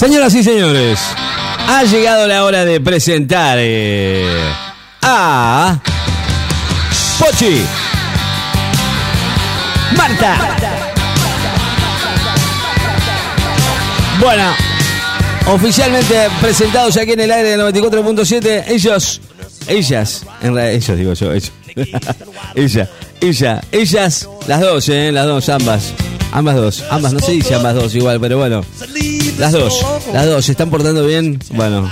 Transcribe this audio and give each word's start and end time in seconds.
Señoras 0.00 0.34
y 0.34 0.42
señores, 0.42 0.98
ha 1.68 1.84
llegado 1.84 2.26
la 2.26 2.44
hora 2.44 2.64
de 2.64 2.80
presentar 2.80 3.58
eh, 3.60 4.50
a 5.02 5.78
Pochi, 7.18 7.60
Marta. 9.94 10.56
Bueno, 14.18 14.54
oficialmente 15.48 16.28
presentados 16.40 16.96
aquí 16.96 17.12
en 17.12 17.20
el 17.20 17.30
aire 17.30 17.50
del 17.50 17.60
94.7, 17.60 18.64
ellos, 18.68 19.20
ellas, 19.68 20.24
en 20.40 20.54
realidad, 20.54 20.76
ellos 20.76 20.96
digo 20.96 21.12
yo, 21.12 21.32
ellos. 21.34 21.52
ella, 22.54 22.90
ella, 23.20 23.60
ellas, 23.70 24.28
las 24.48 24.60
dos, 24.62 24.88
eh, 24.88 25.12
las 25.12 25.26
dos, 25.26 25.46
ambas. 25.50 25.92
Ambas 26.32 26.56
dos, 26.56 26.84
ambas, 26.90 27.12
no 27.12 27.18
se 27.18 27.32
dice 27.32 27.54
ambas 27.54 27.74
dos 27.74 27.94
igual, 27.94 28.18
pero 28.18 28.38
bueno. 28.38 28.64
Las 29.40 29.52
dos, 29.52 29.84
las 30.12 30.26
dos, 30.26 30.44
¿se 30.44 30.52
están 30.52 30.68
portando 30.70 31.06
bien? 31.06 31.38
Bueno, 31.54 31.90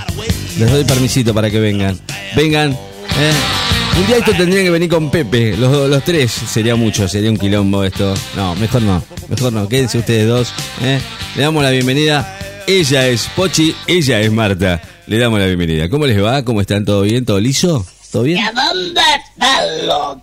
les 0.59 0.71
doy 0.71 0.83
permisito 0.83 1.33
para 1.33 1.49
que 1.49 1.59
vengan. 1.59 1.99
Vengan. 2.35 2.71
eh. 2.71 3.31
Un 3.99 4.05
día 4.07 4.17
esto 4.17 4.31
tendría 4.37 4.61
que 4.63 4.69
venir 4.69 4.87
con 4.87 5.09
Pepe, 5.09 5.57
los, 5.57 5.89
los 5.89 6.03
tres, 6.03 6.31
sería 6.31 6.75
mucho, 6.75 7.07
sería 7.07 7.29
un 7.31 7.37
quilombo 7.37 7.83
esto. 7.83 8.13
No, 8.35 8.53
mejor 8.55 8.83
no, 8.83 9.03
mejor 9.27 9.51
no, 9.51 9.67
quédense 9.67 9.97
ustedes 9.97 10.27
dos. 10.27 10.53
eh. 10.83 10.99
Le 11.35 11.41
damos 11.41 11.63
la 11.63 11.71
bienvenida. 11.71 12.37
Ella 12.67 13.07
es 13.07 13.27
Pochi, 13.35 13.75
ella 13.87 14.21
es 14.21 14.31
Marta. 14.31 14.79
Le 15.07 15.17
damos 15.17 15.39
la 15.39 15.47
bienvenida. 15.47 15.89
¿Cómo 15.89 16.05
les 16.05 16.23
va? 16.23 16.43
¿Cómo 16.45 16.61
están? 16.61 16.85
¿Todo 16.85 17.01
bien? 17.01 17.25
¿Todo 17.25 17.39
liso? 17.39 17.83
¿Todo 18.11 18.23
bien? 18.23 18.37
¿Y 18.37 18.41
a 18.41 18.51
dónde 18.51 18.89
están 18.89 19.08
los 19.83 20.17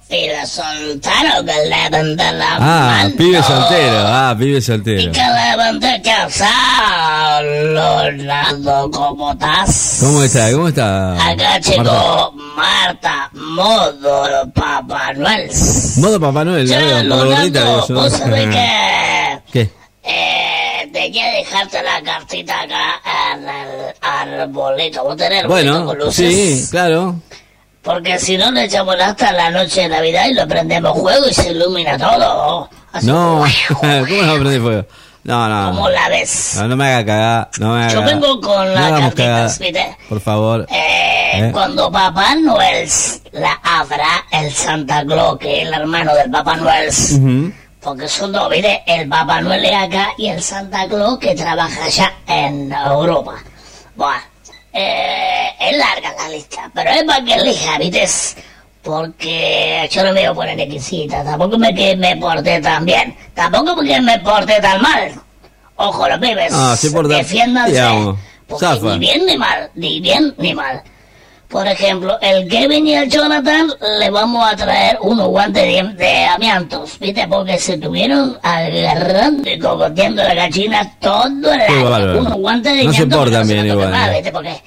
solteros 0.50 1.44
que 1.46 2.16
de 2.16 2.32
la 2.32 2.54
Ah, 2.56 2.58
mano? 3.02 3.16
pibe 3.16 3.42
soltero, 3.42 3.98
ah, 4.06 4.34
pibe 4.38 4.58
Y 4.58 4.62
soltero. 4.62 5.12
que 5.12 5.20
deben 5.20 5.80
de 5.80 6.02
casarlo, 6.02 8.10
Leonardo, 8.10 8.90
¿cómo 8.90 9.32
estás? 9.32 9.96
¿Cómo 10.00 10.22
está? 10.22 10.52
¿Cómo 10.52 10.68
está? 10.68 11.28
Acá, 11.30 11.60
chico, 11.60 12.32
Marta, 12.56 13.30
modo 13.32 14.50
Papá 14.54 15.12
Noel. 15.14 15.50
Modo 15.96 16.20
Papá 16.20 16.44
Noel, 16.44 16.68
Che, 16.68 16.76
veo, 16.76 17.08
por 17.16 17.26
gordita, 17.26 17.60
digo 17.60 17.86
yo. 17.88 17.94
que... 18.50 19.40
¿Qué? 19.52 19.70
Eh, 20.08 20.88
tenía 20.92 21.30
que 21.32 21.36
dejarte 21.38 21.82
la 21.82 22.00
cartita 22.02 22.60
acá 22.60 23.00
en 23.34 23.48
el 23.48 23.94
arbolito. 24.02 25.02
¿Vos 25.04 25.16
tenés 25.16 25.42
arbolito 25.44 25.70
Bueno, 25.72 25.86
con 25.86 25.98
luces? 25.98 26.14
sí, 26.64 26.68
claro. 26.70 27.16
Porque 27.86 28.18
si 28.18 28.36
no 28.36 28.50
le 28.50 28.64
echamos 28.64 28.96
hasta 29.00 29.30
la 29.32 29.48
noche 29.48 29.82
de 29.82 29.88
Navidad 29.90 30.26
y 30.28 30.34
lo 30.34 30.48
prendemos 30.48 30.98
fuego 30.98 31.28
y 31.28 31.32
se 31.32 31.52
ilumina 31.52 31.96
todo. 31.96 32.68
Así, 32.92 33.06
No, 33.06 33.44
¿cómo 33.80 34.22
no 34.22 34.34
prende 34.34 34.60
fuego? 34.60 34.84
No, 35.22 35.48
no. 35.48 35.70
¿Cómo 35.70 35.88
la 35.90 36.08
ves? 36.08 36.54
No, 36.56 36.66
no 36.66 36.76
me 36.76 36.86
haga 36.86 37.06
cagar, 37.06 37.50
no 37.60 37.74
me 37.74 37.84
haga 37.84 37.92
Yo 37.92 38.02
vengo 38.02 38.40
con 38.40 38.66
No 38.66 38.74
las 38.74 38.84
hagamos 38.86 39.14
cartitas, 39.14 39.58
¿viste? 39.60 39.96
Por 40.08 40.20
favor. 40.20 40.66
Eh, 40.68 41.30
¿Eh? 41.34 41.50
Cuando 41.52 41.88
Papá 41.90 42.34
Noel 42.34 42.88
la 43.30 43.52
abra, 43.62 44.24
el 44.32 44.52
Santa 44.52 45.04
Claus, 45.04 45.38
que 45.38 45.62
es 45.62 45.68
el 45.68 45.74
hermano 45.74 46.12
del 46.12 46.28
Papá 46.28 46.56
Noel, 46.56 46.90
porque 47.80 48.08
son 48.08 48.32
dos, 48.32 48.50
¿viste? 48.50 48.82
El 48.84 49.08
Papá 49.08 49.40
Noel 49.40 49.64
es 49.64 49.74
acá 49.74 50.08
y 50.18 50.28
el 50.28 50.42
Santa 50.42 50.88
Claus 50.88 51.20
que 51.20 51.36
trabaja 51.36 51.84
allá 51.84 52.12
en 52.26 52.72
Europa. 52.72 53.34
Bueno, 53.94 54.22
eh, 54.76 55.48
es 55.58 55.76
larga 55.76 56.12
la 56.18 56.28
lista, 56.28 56.70
pero 56.74 56.90
es 56.90 57.02
para 57.04 57.24
que 57.24 57.34
elija, 57.34 57.78
¿viste? 57.78 58.06
Porque 58.82 59.88
yo 59.90 60.02
no 60.04 60.12
me 60.12 60.20
voy 60.20 60.24
a 60.28 60.34
poner 60.34 60.60
exquisita, 60.60 61.24
tampoco 61.24 61.58
me 61.58 61.74
que 61.74 61.96
me 61.96 62.16
porté 62.16 62.60
tan 62.60 62.84
bien, 62.84 63.16
tampoco 63.34 63.74
porque 63.74 64.00
me 64.00 64.18
porté 64.20 64.60
tan 64.60 64.80
mal. 64.80 65.12
Ojo, 65.76 66.08
los 66.08 66.18
pibes, 66.20 66.52
Ah, 66.54 66.76
porta- 66.92 67.16
defiéndanse, 67.16 67.72
porque 68.46 68.64
ni 68.92 68.98
bien 69.00 69.26
ni 69.26 69.36
mal, 69.36 69.70
ni 69.74 70.00
bien 70.00 70.34
ni 70.38 70.54
mal. 70.54 70.82
Por 71.48 71.66
ejemplo, 71.68 72.18
el 72.20 72.48
Kevin 72.48 72.86
y 72.88 72.94
el 72.94 73.08
Jonathan 73.08 73.68
le 74.00 74.10
vamos 74.10 74.44
a 74.46 74.56
traer 74.56 74.98
unos 75.00 75.28
guantes 75.28 75.62
de, 75.62 75.94
de 76.04 76.24
amiantos, 76.24 76.98
¿viste? 76.98 77.26
Porque 77.28 77.56
se 77.58 77.74
estuvieron 77.74 78.36
agarrando 78.42 79.48
y 79.48 79.58
cogoteando 79.58 80.22
la 80.24 80.34
gallina 80.34 80.98
todo 81.00 81.52
el 81.52 81.60
año. 81.60 81.90
bárbaro. 81.90 82.18
Unos 82.20 82.34
guantes 82.34 82.72
de 82.76 82.84
No 82.84 82.92
se 82.92 83.02
amiantos 83.02 83.18
portan 83.18 83.46
se 83.46 83.54
bien 83.54 83.66
igual, 83.66 83.90
más, 83.90 84.08
¿eh? 84.08 84.12
¿viste? 84.14 84.32
Porque 84.32 84.62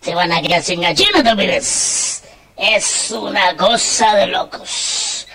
te 0.00 0.14
van 0.14 0.32
a 0.32 0.42
quedar 0.42 0.62
sin 0.62 0.80
gallina, 0.80 1.22
¿te 1.22 1.36
pibes? 1.36 2.22
Es 2.56 3.10
una 3.16 3.56
cosa 3.56 4.14
de 4.16 4.26
locos. 4.26 5.26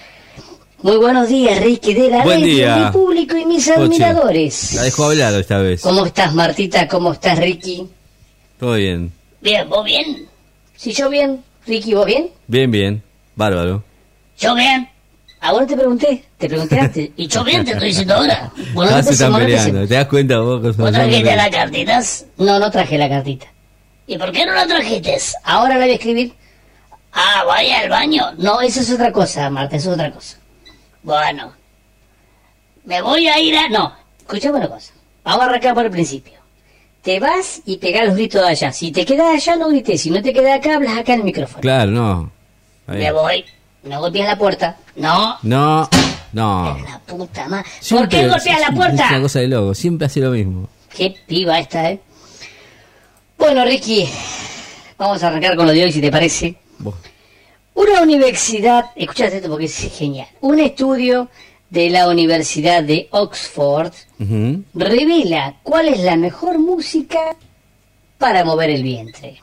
Muy 0.81 0.97
buenos 0.97 1.27
días, 1.27 1.59
Ricky 1.61 1.93
de 1.93 2.09
la 2.09 2.23
Buen 2.23 2.43
día. 2.43 2.75
mi 2.75 2.91
público 2.91 3.35
y 3.35 3.45
mis 3.45 3.69
admiradores. 3.69 4.73
La 4.75 4.83
dejo 4.83 5.05
hablar 5.05 5.33
esta 5.33 5.57
vez. 5.57 5.81
¿Cómo 5.81 6.05
estás, 6.05 6.33
Martita? 6.33 6.87
¿Cómo 6.87 7.13
estás, 7.13 7.37
Ricky? 7.39 7.89
Todo 8.59 8.73
bien. 8.75 9.11
Bien, 9.41 9.67
¿vos 9.67 9.83
bien? 9.83 10.28
Si 10.79 10.93
yo 10.93 11.09
bien, 11.09 11.43
Ricky, 11.67 11.93
¿vos 11.93 12.05
bien? 12.05 12.29
Bien, 12.47 12.71
bien. 12.71 13.03
Bárbaro. 13.35 13.83
¿Yo 14.37 14.55
bien? 14.55 14.89
Ahora 15.41 15.67
te 15.67 15.75
pregunté, 15.75 16.23
te 16.37 16.47
pregunté 16.47 16.79
antes. 16.79 17.09
¿Y 17.17 17.27
yo 17.27 17.43
bien 17.43 17.65
te 17.65 17.71
estoy 17.71 17.89
diciendo 17.89 18.13
ahora? 18.15 18.49
Bueno, 18.73 18.95
Ah, 18.95 19.03
se 19.03 19.11
están 19.11 19.35
peleando. 19.35 19.85
¿Te 19.85 19.95
das 19.95 20.07
cuenta 20.07 20.39
vos? 20.39 20.77
¿Vos 20.77 20.91
trajiste 20.93 21.35
las 21.35 21.49
cartitas? 21.49 22.25
No, 22.37 22.59
no 22.59 22.71
traje 22.71 22.97
la 22.97 23.09
cartita. 23.09 23.47
¿Y 24.07 24.17
por 24.17 24.31
qué 24.31 24.45
no 24.45 24.53
la 24.53 24.65
trajiste? 24.65 25.17
Ahora 25.43 25.75
la 25.75 25.81
voy 25.83 25.91
a 25.91 25.95
escribir. 25.95 26.33
Ah, 27.11 27.43
vaya 27.45 27.79
al 27.81 27.89
baño. 27.89 28.31
No, 28.37 28.61
eso 28.61 28.79
es 28.79 28.89
otra 28.89 29.11
cosa, 29.11 29.49
Marta, 29.49 29.75
eso 29.75 29.89
es 29.89 29.95
otra 29.95 30.13
cosa. 30.13 30.37
Bueno, 31.03 31.51
me 32.85 33.01
voy 33.01 33.27
a 33.27 33.37
ir 33.37 33.57
a... 33.57 33.67
No, 33.67 33.93
Escuchame 34.19 34.59
una 34.59 34.69
cosa. 34.69 34.93
Vamos 35.25 35.41
a 35.41 35.45
arrancar 35.49 35.73
por 35.73 35.83
el 35.83 35.91
principio. 35.91 36.38
Te 37.01 37.19
vas 37.19 37.61
y 37.65 37.77
pegás 37.77 38.07
los 38.07 38.15
gritos 38.15 38.41
de 38.41 38.47
allá. 38.49 38.71
Si 38.73 38.91
te 38.91 39.05
quedas 39.05 39.27
allá, 39.33 39.55
no 39.55 39.69
grites. 39.69 40.01
Si 40.01 40.09
no 40.09 40.21
te 40.21 40.33
quedas 40.33 40.59
acá, 40.59 40.75
hablas 40.75 40.97
acá 40.97 41.13
en 41.13 41.19
el 41.19 41.25
micrófono. 41.25 41.61
Claro, 41.61 41.91
no. 41.91 42.31
Está 42.81 42.93
me 42.93 43.11
voy. 43.11 43.45
No 43.83 43.99
golpees 44.01 44.25
la 44.25 44.37
puerta. 44.37 44.77
No, 44.97 45.37
No, 45.43 45.87
no. 46.33 46.77
la 46.85 46.99
puta 46.99 47.47
madre. 47.47 47.69
¿Por 47.89 48.09
qué 48.09 48.27
golpeas 48.27 48.59
la 48.59 48.67
Es 48.67 48.75
puerta? 48.75 49.07
una 49.09 49.21
cosa 49.21 49.39
de 49.39 49.47
loco. 49.47 49.73
Siempre 49.73 50.07
hace 50.07 50.19
lo 50.19 50.31
mismo. 50.31 50.67
Qué 50.95 51.15
piba 51.25 51.57
esta, 51.59 51.89
¿eh? 51.91 51.99
Bueno, 53.37 53.63
Ricky, 53.63 54.09
vamos 54.97 55.23
a 55.23 55.27
arrancar 55.27 55.55
con 55.55 55.65
lo 55.67 55.71
de 55.71 55.85
hoy, 55.85 55.91
si 55.93 56.01
te 56.01 56.11
parece. 56.11 56.55
Una 57.75 58.01
universidad, 58.01 58.87
escuchate 58.97 59.37
esto 59.37 59.49
porque 59.49 59.65
es 59.65 59.89
genial. 59.97 60.27
Un 60.41 60.59
estudio 60.59 61.29
de 61.69 61.89
la 61.89 62.07
Universidad 62.09 62.83
de 62.83 63.07
Oxford 63.11 63.93
revela 64.73 65.57
cuál 65.63 65.89
es 65.89 65.99
la 65.99 66.15
mejor 66.15 66.57
música 66.57 67.35
para 68.17 68.43
mover 68.43 68.69
el 68.71 68.83
vientre. 68.83 69.41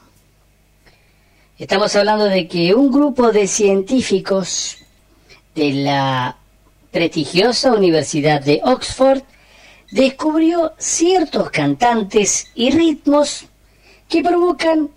Estamos 1.58 1.94
hablando 1.96 2.26
de 2.26 2.48
que 2.48 2.74
un 2.74 2.90
grupo 2.90 3.32
de 3.32 3.46
científicos 3.46 4.76
de 5.54 5.72
la 5.72 6.36
prestigiosa 6.90 7.72
Universidad 7.72 8.42
de 8.42 8.60
Oxford 8.64 9.22
descubrió 9.90 10.72
ciertos 10.78 11.50
cantantes 11.50 12.48
y 12.54 12.70
ritmos 12.70 13.46
que 14.08 14.22
provocan 14.22 14.90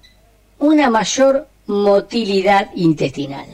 una 0.58 0.90
mayor 0.90 1.48
motilidad 1.68 2.70
intestinal. 2.76 3.48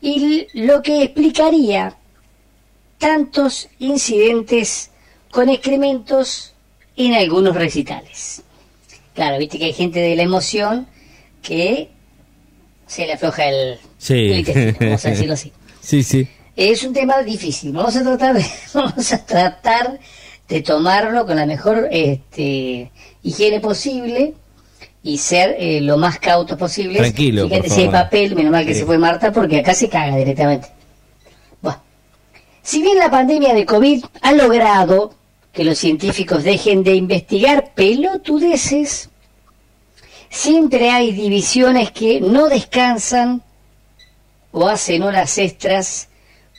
Y 0.00 0.46
lo 0.54 0.82
que 0.82 1.02
explicaría 1.02 1.96
tantos 3.02 3.68
incidentes 3.80 4.90
con 5.32 5.48
excrementos 5.48 6.54
en 6.96 7.14
algunos 7.14 7.56
recitales. 7.56 8.42
Claro, 9.14 9.38
viste 9.38 9.58
que 9.58 9.64
hay 9.66 9.72
gente 9.72 9.98
de 9.98 10.14
la 10.14 10.22
emoción 10.22 10.86
que 11.42 11.88
se 12.86 13.04
le 13.06 13.14
afloja 13.14 13.48
el, 13.48 13.78
Sí. 13.98 14.14
el 14.14 14.38
intestino, 14.38 14.74
vamos 14.80 15.04
a 15.04 15.10
decirlo 15.10 15.34
así. 15.34 15.52
Sí, 15.80 16.04
sí. 16.04 16.28
Es 16.54 16.84
un 16.84 16.92
tema 16.92 17.20
difícil. 17.22 17.72
Vamos 17.72 17.96
a 17.96 18.02
tratar 18.04 18.36
de, 18.36 18.44
vamos 18.74 19.12
a 19.12 19.26
tratar 19.26 19.98
de 20.48 20.62
tomarlo 20.62 21.26
con 21.26 21.34
la 21.34 21.44
mejor 21.44 21.88
este, 21.90 22.92
higiene 23.24 23.58
posible 23.58 24.34
y 25.02 25.18
ser 25.18 25.56
eh, 25.58 25.80
lo 25.80 25.96
más 25.96 26.20
cautos 26.20 26.56
posible. 26.56 27.00
Tranquilo, 27.00 27.48
Fíjate 27.48 27.66
por 27.68 27.76
si 27.76 27.82
hay 27.82 27.88
papel, 27.88 28.36
menos 28.36 28.52
mal 28.52 28.64
que 28.64 28.74
Sí. 28.74 28.80
se 28.80 28.86
fue 28.86 28.96
Marta 28.96 29.32
porque 29.32 29.58
acá 29.58 29.74
se 29.74 29.88
caga 29.88 30.16
directamente. 30.16 30.68
Si 32.62 32.80
bien 32.80 32.98
la 32.98 33.10
pandemia 33.10 33.54
de 33.54 33.66
COVID 33.66 34.04
ha 34.20 34.32
logrado 34.32 35.14
que 35.52 35.64
los 35.64 35.78
científicos 35.78 36.44
dejen 36.44 36.84
de 36.84 36.94
investigar 36.94 37.72
pelotudeces, 37.74 39.10
siempre 40.30 40.90
hay 40.90 41.12
divisiones 41.12 41.90
que 41.90 42.20
no 42.20 42.48
descansan 42.48 43.42
o 44.52 44.68
hacen 44.68 45.02
horas 45.02 45.36
extras 45.38 46.08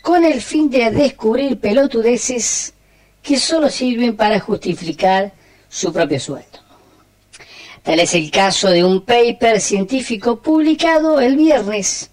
con 0.02 0.26
el 0.26 0.42
fin 0.42 0.70
de 0.70 0.92
descubrir 0.92 1.60
pelotudeces 1.60 2.74
que 3.22 3.40
solo 3.40 3.70
sirven 3.70 4.18
para 4.18 4.40
justificar 4.42 5.32
su 5.70 5.94
propio 5.94 6.20
sueldo. 6.20 6.60
Tal 7.82 8.00
es 8.00 8.14
el 8.14 8.30
caso 8.30 8.70
de 8.70 8.84
un 8.84 9.02
paper 9.02 9.62
científico 9.62 10.42
publicado 10.42 11.22
el 11.22 11.38
viernes, 11.38 12.12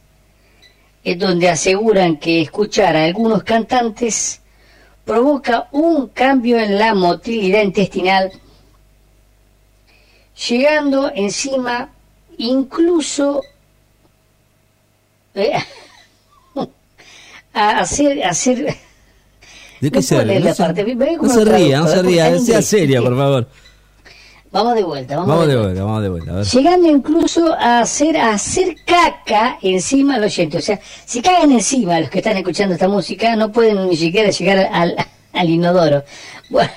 en 1.05 1.19
donde 1.19 1.49
aseguran 1.49 2.19
que 2.19 2.43
escuchar 2.43 2.97
a 2.97 3.05
algunos 3.05 3.43
cantantes 3.43 4.41
provoca 5.05 5.69
un 5.73 6.09
cambio 6.09 6.59
en 6.59 6.79
la 6.79 6.95
motilidad 6.95 7.63
intestinal 7.63 8.33
llegando 10.49 11.11
encima 11.15 11.91
incluso 12.39 13.43
eh, 15.35 15.53
a 17.53 17.79
hacer, 17.81 18.25
a 18.25 18.31
hacer 18.31 18.77
¿De 19.81 19.91
qué 19.91 20.03
se 20.03 20.23
ríe? 20.23 20.41
No 20.41 20.55
se, 20.55 21.45
ría, 21.45 21.81
no 21.81 21.89
se 21.89 21.95
porque 21.97 22.09
ría. 22.09 22.39
Sea 22.39 22.63
seria, 22.63 23.01
por 23.01 23.17
favor. 23.17 23.49
Vamos 24.53 24.75
de 24.75 24.83
vuelta, 24.83 25.17
vamos, 25.17 25.29
Vamos 25.29 25.47
de 25.47 25.55
vuelta. 25.55 25.67
vuelta, 25.69 25.85
vamos 25.85 26.03
de 26.03 26.09
vuelta. 26.09 26.31
A 26.33 26.35
ver. 26.37 26.45
Llegando 26.47 26.89
incluso 26.89 27.55
a 27.55 27.81
hacer, 27.81 28.17
a 28.17 28.33
hacer 28.33 28.77
caca 28.85 29.59
encima 29.63 30.17
al 30.17 30.25
oyente. 30.25 30.59
O 30.59 30.61
sea, 30.61 30.81
si 31.05 31.23
cagan 31.23 31.53
encima 31.53 32.01
los 32.01 32.11
que 32.11 32.19
están 32.19 32.37
escuchando 32.37 32.75
esta 32.75 32.89
música, 32.89 33.37
no 33.37 33.53
pueden 33.53 33.89
ni 33.89 33.97
siquiera 33.97 34.31
llegar 34.31 34.69
al, 34.73 34.97
al 35.33 35.49
inodoro. 35.51 36.03
Bueno, 36.49 36.71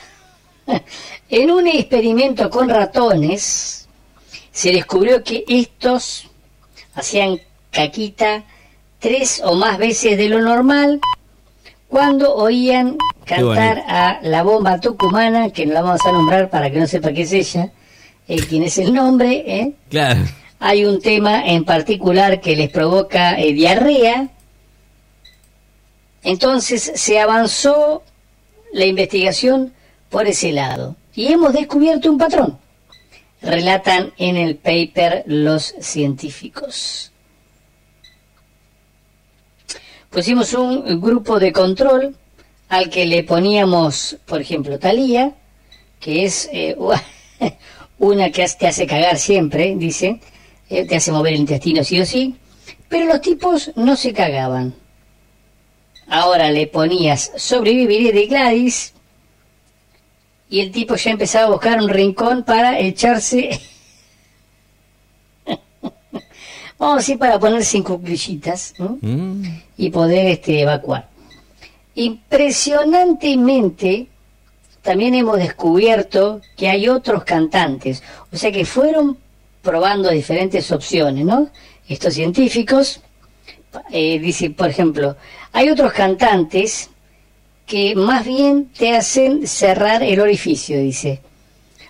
en 1.29 1.49
un 1.51 1.65
experimento 1.67 2.47
con 2.51 2.69
ratones, 2.69 3.87
se 4.51 4.71
descubrió 4.71 5.23
que 5.23 5.43
estos 5.47 6.29
hacían 6.93 7.39
caquita 7.71 8.43
tres 8.99 9.41
o 9.43 9.55
más 9.55 9.79
veces 9.79 10.15
de 10.15 10.29
lo 10.29 10.39
normal 10.41 11.01
cuando 11.89 12.35
oían 12.35 12.97
cantar 13.25 13.83
a 13.87 14.19
la 14.21 14.43
bomba 14.43 14.79
tucumana, 14.79 15.49
que 15.49 15.65
no 15.65 15.73
la 15.73 15.81
vamos 15.81 16.05
a 16.05 16.11
nombrar 16.11 16.49
para 16.49 16.69
que 16.71 16.79
no 16.79 16.87
sepa 16.87 17.11
qué 17.13 17.23
es 17.23 17.33
ella, 17.33 17.71
eh, 18.27 18.37
quién 18.47 18.63
es 18.63 18.77
el 18.77 18.93
nombre, 18.93 19.43
¿eh? 19.45 19.73
Claro. 19.89 20.21
hay 20.59 20.85
un 20.85 21.01
tema 21.01 21.45
en 21.45 21.65
particular 21.65 22.39
que 22.39 22.55
les 22.55 22.69
provoca 22.69 23.39
eh, 23.39 23.53
diarrea. 23.53 24.29
Entonces 26.23 26.93
se 26.95 27.19
avanzó 27.19 28.03
la 28.71 28.85
investigación 28.85 29.73
por 30.09 30.27
ese 30.27 30.51
lado 30.51 30.95
y 31.13 31.31
hemos 31.31 31.53
descubierto 31.53 32.09
un 32.09 32.17
patrón, 32.17 32.57
relatan 33.41 34.13
en 34.17 34.37
el 34.37 34.55
paper 34.55 35.23
los 35.25 35.75
científicos. 35.79 37.11
Pusimos 40.09 40.53
un 40.53 41.01
grupo 41.01 41.39
de 41.39 41.51
control 41.51 42.15
al 42.73 42.89
que 42.89 43.05
le 43.05 43.23
poníamos, 43.23 44.17
por 44.25 44.41
ejemplo, 44.41 44.79
Talía, 44.79 45.35
que 45.99 46.25
es 46.25 46.49
eh, 46.51 46.75
una 47.99 48.31
que 48.31 48.47
te 48.57 48.65
hace 48.65 48.87
cagar 48.87 49.19
siempre, 49.19 49.75
dice, 49.75 50.19
eh, 50.71 50.83
te 50.87 50.95
hace 50.95 51.11
mover 51.11 51.33
el 51.33 51.41
intestino 51.41 51.83
sí 51.83 52.01
o 52.01 52.05
sí, 52.05 52.35
pero 52.89 53.05
los 53.05 53.21
tipos 53.21 53.71
no 53.75 53.95
se 53.95 54.11
cagaban. 54.11 54.73
Ahora 56.07 56.49
le 56.49 56.65
ponías 56.65 57.31
sobreviviré 57.35 58.11
de 58.11 58.25
Gladys 58.25 58.93
y 60.49 60.59
el 60.61 60.71
tipo 60.71 60.95
ya 60.95 61.11
empezaba 61.11 61.45
a 61.45 61.51
buscar 61.51 61.79
un 61.79 61.89
rincón 61.89 62.41
para 62.43 62.79
echarse, 62.79 63.61
vamos 66.79 66.95
a 66.95 66.97
decir, 66.97 67.19
para 67.19 67.37
ponerse 67.37 67.77
en 67.77 67.83
cuclillitas 67.83 68.73
¿no? 68.79 68.97
Mm. 68.99 69.43
y 69.77 69.91
poder 69.91 70.25
este, 70.25 70.61
evacuar. 70.61 71.12
Impresionantemente, 71.95 74.07
también 74.81 75.15
hemos 75.15 75.37
descubierto 75.37 76.41
que 76.57 76.69
hay 76.69 76.89
otros 76.89 77.23
cantantes, 77.23 78.03
o 78.31 78.37
sea 78.37 78.51
que 78.51 78.65
fueron 78.65 79.17
probando 79.61 80.09
diferentes 80.09 80.71
opciones, 80.71 81.25
¿no? 81.25 81.49
Estos 81.87 82.13
científicos, 82.13 83.01
eh, 83.91 84.19
dice, 84.19 84.49
por 84.49 84.69
ejemplo, 84.69 85.15
hay 85.51 85.69
otros 85.69 85.93
cantantes 85.93 86.89
que 87.65 87.95
más 87.95 88.25
bien 88.25 88.69
te 88.77 88.95
hacen 88.95 89.47
cerrar 89.47 90.03
el 90.03 90.19
orificio, 90.19 90.79
dice, 90.79 91.21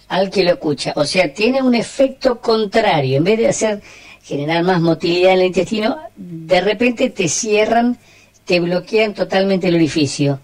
al 0.08 0.30
que 0.30 0.44
lo 0.44 0.52
escucha. 0.52 0.94
O 0.96 1.06
sea, 1.06 1.34
tiene 1.34 1.62
un 1.62 1.74
efecto 1.74 2.40
contrario. 2.40 3.18
En 3.18 3.24
vez 3.24 3.40
de 3.40 3.48
hacer 3.48 3.82
generar 4.24 4.64
más 4.64 4.80
motilidad 4.80 5.34
en 5.34 5.40
el 5.40 5.46
intestino, 5.48 5.98
de 6.16 6.62
repente 6.62 7.10
te 7.10 7.28
cierran, 7.28 7.98
te 8.46 8.60
bloquean 8.60 9.14
totalmente 9.14 9.68
el 9.68 9.76
orificio. 9.76 10.40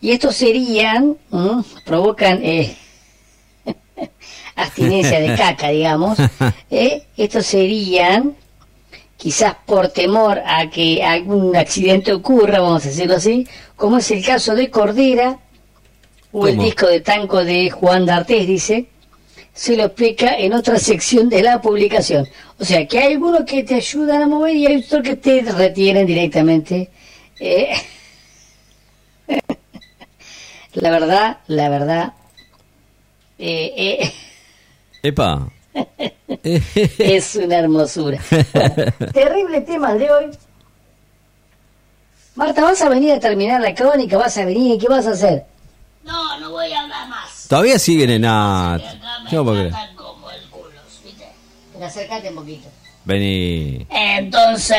Y 0.00 0.10
estos 0.10 0.36
serían, 0.36 1.16
¿m? 1.32 1.62
provocan 1.84 2.40
eh, 2.42 2.76
abstinencia 4.56 5.20
de 5.20 5.36
caca, 5.36 5.68
digamos. 5.68 6.18
eh, 6.70 7.04
estos 7.16 7.46
serían, 7.46 8.34
quizás 9.16 9.54
por 9.64 9.88
temor 9.88 10.40
a 10.44 10.68
que 10.70 11.02
algún 11.02 11.54
accidente 11.54 12.12
ocurra, 12.12 12.60
vamos 12.60 12.84
a 12.84 12.88
decirlo 12.88 13.16
así, 13.16 13.46
como 13.76 13.98
es 13.98 14.10
el 14.10 14.24
caso 14.24 14.54
de 14.54 14.70
Cordera, 14.70 15.38
o 16.32 16.48
el 16.48 16.58
disco 16.58 16.86
de 16.86 17.00
tanco 17.00 17.44
de 17.44 17.70
Juan 17.70 18.06
D'Artés, 18.06 18.46
dice, 18.46 18.86
se 19.52 19.76
lo 19.76 19.84
explica 19.84 20.34
en 20.38 20.54
otra 20.54 20.78
sección 20.78 21.28
de 21.28 21.42
la 21.42 21.60
publicación. 21.60 22.26
O 22.58 22.64
sea, 22.64 22.86
que 22.86 22.98
hay 22.98 23.12
algunos 23.12 23.44
que 23.44 23.62
te 23.64 23.74
ayudan 23.74 24.22
a 24.22 24.26
mover 24.26 24.56
y 24.56 24.66
hay 24.66 24.76
otros 24.76 25.02
que 25.02 25.16
te 25.16 25.42
retienen 25.42 26.06
directamente. 26.06 26.90
Eh, 27.44 27.74
la 30.74 30.90
verdad, 30.90 31.38
la 31.48 31.68
verdad, 31.68 32.12
eh, 33.36 33.74
eh, 33.76 34.14
Epa. 35.02 35.48
es 36.44 37.34
una 37.34 37.58
hermosura. 37.58 38.22
Bueno, 38.30 38.92
terrible 39.12 39.60
tema 39.62 39.94
de 39.94 40.12
hoy. 40.12 40.30
Marta, 42.36 42.62
¿vas 42.62 42.80
a 42.80 42.88
venir 42.88 43.10
a 43.14 43.18
terminar 43.18 43.60
la 43.60 43.74
crónica? 43.74 44.16
¿Vas 44.18 44.38
a 44.38 44.44
venir? 44.44 44.78
¿Qué 44.80 44.86
vas 44.86 45.08
a 45.08 45.10
hacer? 45.10 45.44
No, 46.04 46.38
no 46.38 46.52
voy 46.52 46.72
a 46.72 46.82
hablar 46.82 47.08
más. 47.08 47.48
Todavía 47.48 47.76
siguen 47.80 48.10
en 48.10 48.22
nada. 48.22 48.78
Que 48.78 48.86
acá 48.86 49.18
me 49.24 49.30
Yo 49.32 49.42
no 49.42 49.96
como 49.96 50.30
el 50.30 50.42
culo, 50.48 50.80
¿viste? 51.04 51.26
Pero 51.72 51.86
acércate 51.86 52.28
un 52.28 52.36
poquito. 52.36 52.68
Vení. 53.04 53.86
Entonces, 53.90 54.76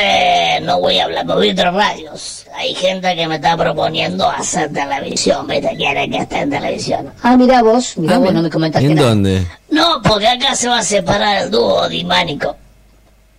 no 0.62 0.80
voy 0.80 0.98
a 0.98 1.04
hablar, 1.04 1.26
me 1.26 1.34
voy 1.34 1.50
a 1.50 1.52
otras 1.52 1.74
radios. 1.74 2.46
Hay 2.54 2.74
gente 2.74 3.14
que 3.14 3.26
me 3.26 3.34
está 3.36 3.56
proponiendo 3.56 4.28
hacer 4.28 4.72
televisión, 4.72 5.46
¿viste? 5.46 5.74
Quiere 5.76 6.08
que 6.08 6.18
esté 6.18 6.40
en 6.40 6.50
televisión. 6.50 7.12
Ah, 7.22 7.36
mira 7.36 7.62
vos, 7.62 7.96
mira 7.98 8.16
Ah, 8.16 8.18
vos, 8.18 8.32
no 8.32 8.42
me 8.42 8.50
comentaste 8.50 8.86
¿En 8.86 8.94
nada. 8.94 9.08
dónde? 9.08 9.46
No, 9.70 10.00
porque 10.02 10.28
acá 10.28 10.54
se 10.54 10.68
va 10.68 10.78
a 10.78 10.82
separar 10.82 11.42
el 11.44 11.50
dúo 11.50 11.88
dimánico. 11.88 12.56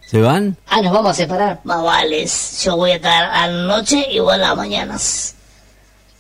¿Se 0.06 0.22
van? 0.22 0.56
Ah, 0.68 0.82
nos 0.82 0.94
vamos 0.94 1.12
a 1.12 1.14
separar. 1.16 1.60
Más 1.64 1.82
vale, 1.82 2.28
yo 2.62 2.78
voy 2.78 2.92
a 2.92 2.96
estar 2.96 3.24
a 3.26 3.48
la 3.48 3.64
noche 3.78 4.06
y 4.12 4.20
vos 4.20 4.34
a 4.34 4.38
las 4.38 4.56
mañanas. 4.56 5.35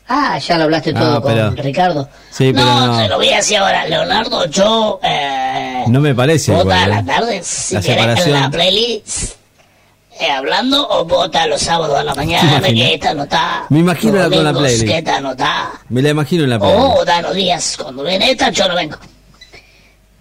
Ah, 0.07 0.37
ya 0.37 0.57
lo 0.57 0.65
hablaste 0.65 0.91
Ah, 0.95 0.99
todo 0.99 1.21
con 1.21 1.57
Ricardo. 1.57 2.07
Sí, 2.29 2.51
pero 2.53 2.65
no, 2.65 2.97
te 3.01 3.07
lo 3.09 3.17
voy 3.17 3.29
a 3.29 3.37
decir 3.37 3.57
ahora. 3.57 3.87
Leonardo, 3.87 4.45
yo... 4.45 4.99
Eh, 5.03 5.83
No 5.87 5.99
me 5.99 6.13
parece 6.13 6.51
vota 6.51 6.75
a 6.75 6.83
igual. 6.83 6.89
la 6.91 6.99
¿eh? 6.99 7.03
tarde, 7.03 7.43
si 7.43 7.73
La 7.75 7.81
querés, 7.81 8.27
en 8.27 8.33
la 8.33 8.49
playlist. 8.51 9.33
eh, 10.19 10.29
hablando 10.31 10.87
o 10.87 11.05
vota 11.05 11.47
los 11.47 11.59
sábados 11.61 11.97
a 11.97 12.03
la 12.03 12.13
mañana, 12.13 12.57
imaginas? 12.59 12.87
que 12.87 12.93
esta 12.93 13.13
no 13.15 13.23
está. 13.23 13.65
Me 13.69 13.79
imagino 13.79 14.13
los 14.13 14.29
la- 14.29 14.35
con 14.35 14.43
la 14.45 14.53
playlist. 14.53 14.85
Que 14.85 14.97
esta 14.99 15.19
no 15.21 15.31
está. 15.31 15.71
Me 15.89 16.01
la 16.03 16.09
imagino 16.09 16.43
en 16.43 16.49
la 16.51 16.57
O 16.57 16.59
playlist. 16.59 17.07
Dano 17.07 17.33
Díaz, 17.33 17.77
cuando 17.81 18.03
viene 18.03 18.29
esta, 18.29 18.49
yo 18.51 18.67
no 18.67 18.75
vengo. 18.75 18.97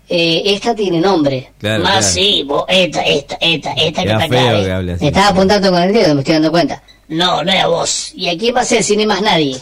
Eh, 0.08 0.42
esta 0.46 0.74
tiene 0.74 1.00
nombre. 1.00 1.52
Claro, 1.58 1.82
Más 1.82 1.92
claro. 1.92 2.06
sí, 2.06 2.42
vos, 2.46 2.64
esta, 2.68 3.02
esta, 3.02 3.36
esta, 3.40 3.72
esta 3.72 4.02
que 4.02 4.08
está 4.10 4.24
acá. 4.24 4.28
que. 4.28 4.96
Me 5.00 5.06
estaba 5.08 5.28
apuntando 5.28 5.70
con 5.70 5.82
el 5.82 5.92
dedo, 5.92 6.14
me 6.14 6.20
estoy 6.20 6.34
dando 6.34 6.50
cuenta. 6.50 6.82
No, 7.08 7.42
no 7.44 7.52
es 7.52 7.62
a 7.62 7.66
vos. 7.66 8.12
¿Y 8.14 8.28
a 8.28 8.36
quién 8.38 8.54
va 8.54 8.60
a 8.62 8.64
ser 8.64 8.82
si 8.82 8.94
no 8.96 9.00
hay 9.00 9.06
más 9.06 9.20
nadie? 9.22 9.58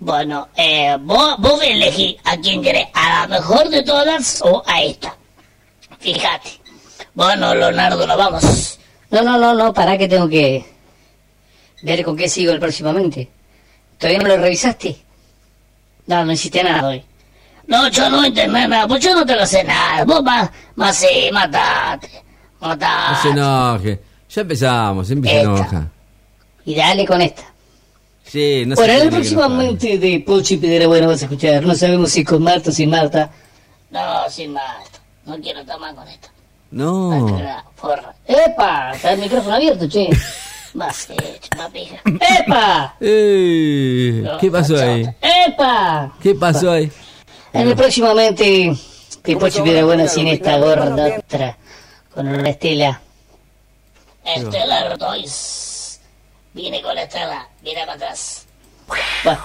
Bueno, 0.00 0.48
eh, 0.56 0.96
vos, 1.00 1.36
vos 1.38 1.60
elegís 1.62 2.16
a 2.24 2.36
quién 2.36 2.62
querés, 2.62 2.86
a 2.94 3.20
la 3.20 3.26
mejor 3.26 3.68
de 3.68 3.82
todas 3.82 4.40
o 4.42 4.62
a 4.66 4.82
esta. 4.82 5.16
Fíjate. 5.98 6.50
Bueno, 7.14 7.54
Leonardo, 7.54 8.06
nos 8.06 8.16
vamos. 8.16 8.78
No, 9.10 9.22
no, 9.22 9.38
no, 9.38 9.54
no, 9.54 9.72
para 9.74 9.98
que 9.98 10.06
tengo 10.06 10.28
que 10.28 10.64
ver 11.82 12.04
con 12.04 12.16
qué 12.16 12.28
sigo 12.28 12.52
el 12.52 12.60
próximamente. 12.60 13.28
¿Todavía 13.98 14.20
no 14.20 14.28
lo 14.28 14.36
revisaste? 14.36 14.96
No, 16.06 16.24
no 16.24 16.32
hiciste 16.32 16.62
nada 16.62 16.88
hoy. 16.88 17.04
No, 17.66 17.88
yo 17.88 18.08
no 18.08 18.24
entendí 18.24 18.66
nada, 18.66 18.86
pues 18.86 19.02
yo 19.02 19.14
no 19.14 19.26
te 19.26 19.34
lo 19.34 19.44
sé 19.44 19.64
nada. 19.64 20.04
Vos 20.04 20.22
más, 20.22 20.48
más 20.76 20.96
sí, 20.96 21.28
matate. 21.32 22.22
No 22.60 22.68
Matate. 22.68 23.22
se 23.22 23.28
enoje. 23.30 24.02
Ya 24.30 24.40
empezamos, 24.42 25.06
siempre 25.06 25.30
se 25.30 25.40
enoja. 25.40 25.88
Y 26.64 26.74
dale 26.74 27.04
con 27.06 27.20
esta. 27.20 27.42
Sí, 28.28 28.64
no. 28.66 28.74
Bueno, 28.74 28.92
que 28.94 29.04
nos 29.04 29.14
próximamente 29.14 29.98
de 29.98 30.20
Pochi 30.20 30.58
Piedra 30.58 30.86
Bueno 30.86 31.08
vas 31.08 31.22
a 31.22 31.24
escuchar. 31.24 31.62
No 31.64 31.74
sabemos 31.74 32.10
si 32.10 32.24
con 32.24 32.42
Marta 32.42 32.70
o 32.70 32.72
sin 32.72 32.90
Marta. 32.90 33.30
No, 33.90 34.28
sin 34.28 34.52
más. 34.52 34.86
No 35.24 35.38
quiero 35.40 35.64
tomar 35.64 35.94
con 35.94 36.06
esto. 36.06 36.28
No. 36.70 37.36
Acá, 37.36 37.64
Porra. 37.80 38.14
¡Epa! 38.26 38.92
Está 38.94 39.12
el 39.12 39.20
micrófono 39.20 39.54
abierto, 39.54 39.88
che. 39.88 40.08
Más 40.74 41.08
hecho, 41.10 41.48
más 41.56 41.70
pija. 41.70 41.96
¡Epa! 42.04 42.94
Eh, 43.00 44.22
¿Qué 44.38 44.50
pasó 44.50 44.76
ahí? 44.76 45.08
¡Epa! 45.46 46.12
¿Qué 46.22 46.34
pasó 46.34 46.70
ahí? 46.70 46.92
En 47.54 47.68
el 47.68 47.74
próximamente 47.74 48.76
de 49.24 49.36
Pochi 49.36 49.62
Piedra 49.62 49.84
Buena 49.84 50.06
sin 50.06 50.28
esta 50.28 50.58
gorda 50.58 51.18
otra. 51.18 51.56
Con 52.14 52.28
una 52.28 52.50
estela. 52.50 53.00
Estela 54.22 54.90
Rotois. 54.90 55.67
Viene 56.58 56.82
con 56.82 56.92
la 56.92 57.04
estela. 57.04 57.48
Mira 57.62 57.82
para 57.82 57.92
atrás. 57.92 58.44
Bueno. 59.22 59.38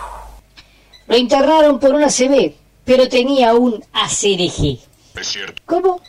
Lo 1.05 1.15
internaron 1.15 1.79
por 1.79 1.93
una 1.93 2.08
CB, 2.08 2.55
pero 2.84 3.08
tenía 3.08 3.53
un 3.53 3.86
ACDG. 3.93 4.79
Es 5.20 5.27
cierto. 5.27 5.62
¿Cómo? 5.67 6.01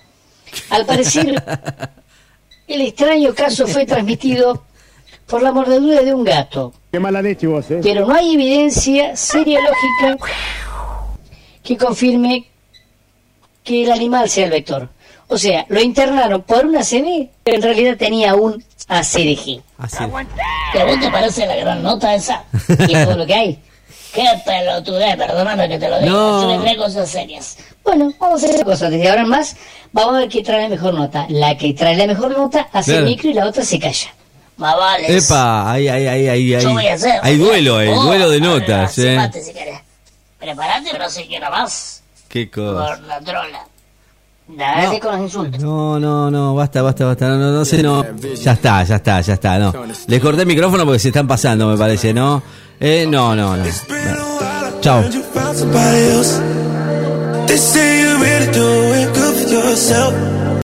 Al 0.70 0.87
parecer, 0.87 1.44
el 2.66 2.80
extraño 2.80 3.34
caso 3.34 3.66
fue 3.66 3.84
transmitido 3.84 4.64
por 5.26 5.42
la 5.42 5.52
mordedura 5.52 6.00
de 6.00 6.14
un 6.14 6.25
gato. 6.25 6.73
Qué 6.90 6.99
mala 6.99 7.20
leche 7.20 7.49
vos, 7.49 7.70
¿eh? 7.70 7.80
Pero 7.82 8.06
no 8.06 8.14
hay 8.14 8.32
evidencia 8.32 9.14
seriológica 9.14 10.16
que 11.62 11.76
confirme 11.76 12.49
que 13.62 13.84
el 13.84 13.92
animal 13.92 14.30
sea 14.30 14.46
el 14.46 14.52
vector. 14.52 14.88
O 15.34 15.38
sea, 15.38 15.66
lo 15.68 15.80
internaron 15.80 16.42
por 16.42 16.64
una 16.64 16.84
CD, 16.84 17.28
pero 17.42 17.56
en 17.56 17.62
realidad 17.64 17.96
tenía 17.96 18.36
un 18.36 18.64
ACDG. 18.86 19.60
Así. 19.78 19.98
¿Que 20.72 20.80
a 20.80 20.84
vos 20.84 21.00
te 21.00 21.10
parece 21.10 21.44
la 21.44 21.56
gran 21.56 21.82
nota 21.82 22.14
esa? 22.14 22.44
Y 22.88 22.94
es 22.94 23.04
todo 23.04 23.16
lo 23.16 23.26
que 23.26 23.34
hay. 23.34 23.58
Qué 24.14 24.24
pelotudez, 24.46 25.16
perdóname 25.16 25.68
que 25.68 25.76
te 25.76 25.88
lo 25.88 25.98
diga. 25.98 26.12
No. 26.12 26.60
Cree 26.62 26.76
cosas 26.76 27.10
serias. 27.10 27.56
Bueno, 27.82 28.12
vamos 28.20 28.44
a 28.44 28.46
hacer 28.46 28.64
cosas. 28.64 28.92
Desde 28.92 29.08
ahora 29.08 29.22
en 29.22 29.28
más, 29.28 29.56
vamos 29.90 30.14
a 30.14 30.18
ver 30.20 30.28
quién 30.28 30.44
trae 30.44 30.62
la 30.62 30.68
mejor 30.68 30.94
nota. 30.94 31.26
La 31.28 31.56
que 31.58 31.74
trae 31.74 31.96
la 31.96 32.06
mejor 32.06 32.30
nota 32.30 32.68
hace 32.72 32.98
el 32.98 33.04
micro 33.04 33.30
y 33.30 33.34
la 33.34 33.46
otra 33.46 33.64
se 33.64 33.80
calla. 33.80 34.14
Más 34.56 34.76
vale. 34.76 35.16
Epa, 35.16 35.72
ahí, 35.72 35.88
ahí, 35.88 36.06
ahí, 36.06 36.28
ahí, 36.28 36.62
Yo 36.62 36.70
voy 36.70 36.86
a 36.86 36.94
hacer. 36.94 37.18
Hay 37.24 37.36
duelo, 37.38 37.80
eh, 37.80 37.88
Oh, 37.92 38.04
duelo 38.04 38.30
de 38.30 38.40
notas, 38.40 38.96
eh. 38.98 39.18
si 39.32 39.52
querés. 39.52 39.80
Preparate, 40.38 40.90
pero 40.92 41.10
si 41.10 41.24
quiero 41.24 41.50
más. 41.50 42.02
Qué 42.28 42.48
cosa. 42.48 42.86
Por 42.86 43.00
la 43.02 43.20
trola. 43.20 43.66
Dale 44.46 45.00
con 45.00 45.12
los 45.12 45.20
insultos. 45.22 45.62
No, 45.62 45.98
no, 45.98 46.30
no, 46.30 46.54
basta, 46.54 46.82
basta, 46.82 47.06
basta. 47.06 47.28
No, 47.28 47.38
no, 47.38 47.50
no 47.52 47.64
sé, 47.64 47.82
no. 47.82 48.04
Ya 48.34 48.52
está, 48.52 48.82
ya 48.84 48.96
está, 48.96 49.20
ya 49.20 49.34
está, 49.34 49.58
no. 49.58 49.72
Les 50.06 50.20
corté 50.20 50.42
el 50.42 50.46
micrófono 50.48 50.84
porque 50.84 50.98
se 50.98 51.08
están 51.08 51.26
pasando, 51.26 51.66
me 51.68 51.78
parece, 51.78 52.12
¿no? 52.12 52.42
Eh, 52.78 53.06
no, 53.08 53.34
no, 53.34 53.56
no. 53.56 53.64
Chao. 54.80 55.02
Somebody 55.54 56.08
else. 56.10 56.40
They 57.46 57.56
say 57.56 58.02
you're 58.02 58.18
ready 58.20 58.46
to 58.46 58.52
do 58.52 58.92
it 58.94 59.14
good 59.14 59.34
for 59.34 59.48
yourself. 59.50 60.43